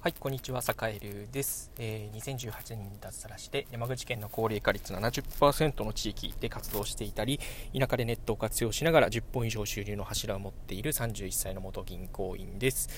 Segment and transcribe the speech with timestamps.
[0.00, 1.72] はい、こんにちは、坂井流です。
[1.76, 7.40] えー、2018年に脱サラして山口県の高齢化率70%の地域で活動していたり、
[7.76, 12.88] 田舎でネットを活用しながら10本以上収入の柱を持っている31歳の元銀行員です。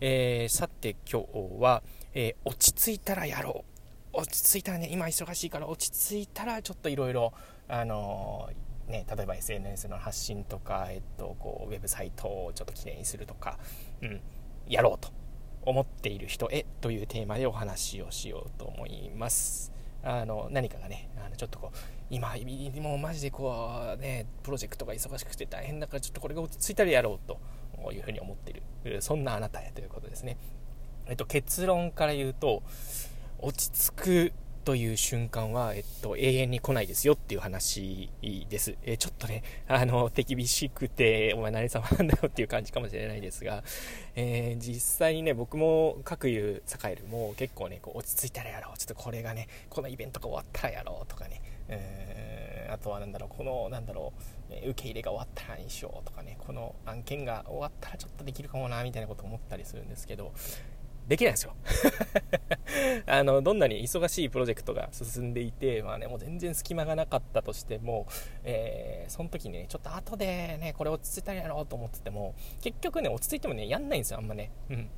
[0.00, 1.28] えー、さて今日
[1.60, 1.82] は、
[2.14, 3.66] えー、落ち着いたらやろ
[4.14, 4.20] う。
[4.20, 7.34] 落ち着いたらね、今忙しいから落ち着いたらちょっといろいろ、
[7.68, 8.48] あの
[8.88, 13.58] ね、例えば SNS の発信とか、えっと、こうウェブサイトをちょっときれいにするとか、
[14.00, 14.22] うん、
[14.66, 15.10] やろうと
[15.66, 19.72] 思っている人へというテーマでお話をしようと思います。
[20.02, 21.76] あの何かがねあのちょっとこう
[22.10, 22.36] 今
[22.80, 30.36] もうマジでこうねプロジェクトが忙しくて大変だからちょっとこれが落ち着いたらやろうというふうに思っているそんなあなたへということですね。
[31.08, 32.62] えっと、結論から言うと
[33.38, 34.32] 落ち着く
[34.66, 38.10] という瞬間は、えっと、永遠に来ないですよっていう話
[38.50, 38.74] です。
[38.82, 43.62] えちょっとね、あの、手厳しくて、お前何様なんだよっていう感じかもしれないですが、
[44.16, 48.76] えー、実際にね、僕も各言うサカエルも結構ね、こう落ち着いたらやろう。
[48.76, 54.12] ちょっとこれがね、このイベントが終わったらやろうとかね、えー、あとはなんだろう、この、なんだろ
[54.50, 60.32] う、受け入れが終わったらにしようとかね、この案件が終わったらちょっとできるかもな、みたいなこと思ったりするんですけど、
[61.08, 61.54] できないんですよ。
[63.06, 68.06] あのどんなに忙しいプロジェクトが進んでいて、まあね、もう全然隙間がなかったとしても、
[68.44, 74.50] えー、その時ねちょっと後でねこれ落ち着いたらやろうと思ってても結局ね落ち着いてもねやんないんですよあんまね。
[74.70, 74.90] うん。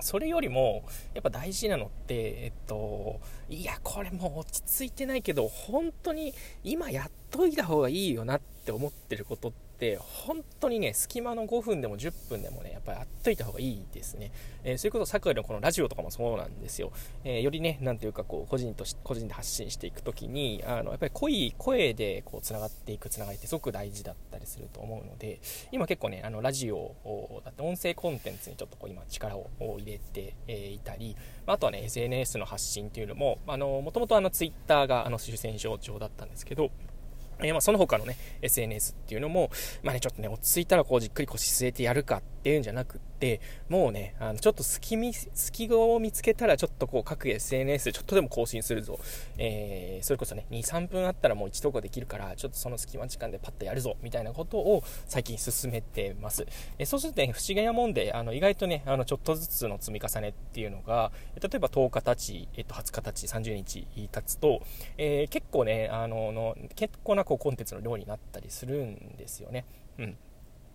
[0.00, 14.32] それよりもやっぱ大事なのって、えっと、いやこれもう落ち着いてないけど本当に今やっといた方がいいよなって思ってることってって本当にね隙間の5分でも10分でもねやっぱりやっといた方がいいですね、
[14.64, 16.90] えー、そういうことさっきのこのラジオとかもそうなんですよ、
[17.22, 25.40] えー、よりねなんていうかこう個人とし個人で発信していくときにあのやっぱり濃い声でこうつながっていくつながりってすごく大事だったりすると思うので
[25.70, 31.14] 今結構ねあのラジオだって音声コンテンツにちょっとこう今力を入れて、いたり
[31.46, 36.70] あとはね SNS の発信っていうのももともとあの Twitter があの主戦場上だったんですけど
[37.40, 39.50] えー、まあ、その他のね、SNS っていうのも、
[39.82, 48.98] まあね、ちょっとね、落ち着いたらこうじっくり腰据えてやるかっていうんじゃなくって、もうね、あの、ちょっと隙見、隙を見つけたらちょっとこう各 SNS でちょっとでも更新するぞ。
[49.36, 56.46] えー、それこそね、2、3分あったらもう1投稿できるから、ちょっとその隙間時間でパッとやるぞ、みたいなことを最近進めてます。
[56.78, 64.62] えー、そうするとね、不思議なもんで、あの、意外とね、あの、ちょっとずつの積み重ねっていうのが、例えば10日経ち、えっと、20日経ち、30日経つと、
[64.96, 69.66] えー、結構ね、あの、の結構なこうコンテンツの量になったりするんですよね。
[69.98, 70.16] うん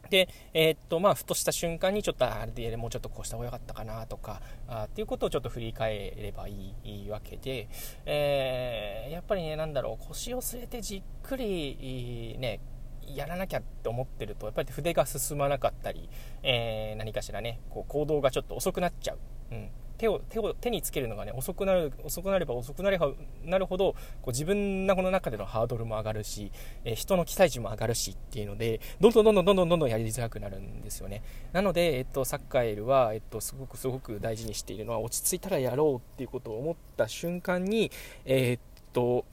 [0.10, 7.68] で、えー、っと、まあ、ふとした瞬間にちょっとあれでもうちょっとこうした方が良かったかなとか、あっていうことをちょっと振り返ればいいわけで、
[8.06, 12.60] えー、やっぱりね、なんだろう、腰を据えてじっくり、ね、
[13.08, 16.10] やらなきゃって思ってると、やっぱり筆が進まなかったり、
[16.42, 19.20] えー、何かしらね、こう行動がちょっと遅くなっちゃう。
[19.52, 23.00] うん手を手を手につけるのがね遅くなる遅くなれば遅くなれ
[23.46, 26.52] なるほどこう自分の中でのハードルも上がるし、
[26.86, 31.24] え、人の期待値も上がるしっていうのでどんどんどんどんどんどんどんどんやりづらくなるんですよね。
[31.52, 37.92] なので、えっと、サッカーエルは、えっと、すごくすごく大事にしているのは落ち着いたらやろうっていうことを思った瞬間に
[38.26, 38.62] えー、っ
[38.94, 39.26] と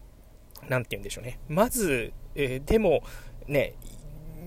[0.68, 1.38] 何て言うんでしょうね。
[1.48, 3.02] まず、えー、でも
[3.46, 3.74] ね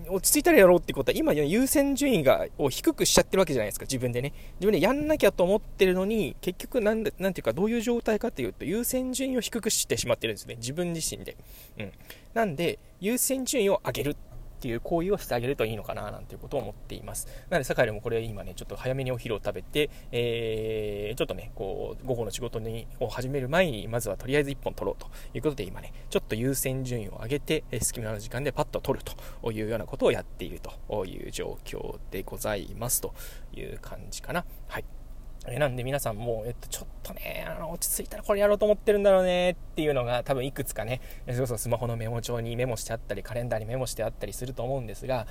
[0.09, 4.33] 落ち着いたらやろうってことは、今優先順位が、を低くしちゃってるわけじゃないですか、自分でね。
[4.59, 10.55] 自分でやんなきゃと思ってるのに、結局なん、なんていうか、どういう状態かというと、優先順位を低くしてしまってるんですね。
[10.55, 11.35] 自分自身で。
[11.79, 11.91] うん。
[12.33, 14.15] なんで、優先順位を上げるっ
[14.63, 17.27] ていう行為をしてあげるといいのかななんていうことを思っています。
[17.49, 29.05] なので、坂井もこれ今ね、ちょっと早めにお昼を食べて、えー、ちょっとね、こう、午後の仕事にを始める前に、まずはとりあえず1本取ろうということで、今ね、ちょっと優先順位を上げて、隙間の時間でパッと取る
[29.41, 33.13] というようなことをやっているという状況でございますと
[33.53, 34.45] いう感じかな。
[34.69, 35.02] はい。
[35.45, 45.27] なんで皆さんも、えっと、ちょっとね、あの、落ち着いたらこれやろうと思ってるんだろうねっていうのが多分いくつかね、それこそスマホのメモ帳にメモしてあったり、カレンダーにメモしてあったりすると思うんですが、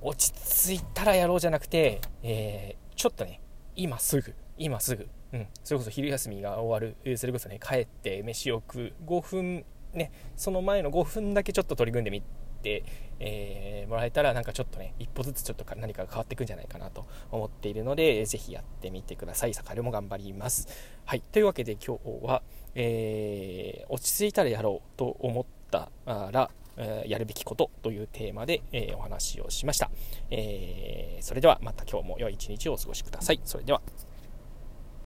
[0.00, 3.40] 落ち着いたらやろうじゃなくて、えー、ちょっとね、
[3.74, 12.22] 今すぐ、今すぐ、うん、それこそ昼休みが終わる、それこそね、帰って飯を食う5分、ね、その前の5分だけちょっと取り組んでみ、
[13.20, 19.54] えー、もらえたらなんかちょっとね一歩ずつちょっと何かが変わっていくんじゃないかなと思っているのでぜひやってみてください。
[19.54, 20.68] 坂も頑張ります。
[21.04, 21.20] はい。
[21.20, 22.42] というわけで今日は、
[22.74, 26.50] えー、落ち着いたらやろうと思ったら
[27.06, 29.90] やるべきことというテーマで、えー、お話をしました、
[30.30, 33.40] えー、それではまた今日も良い一日をお過ごしください。
[33.44, 33.82] それでは。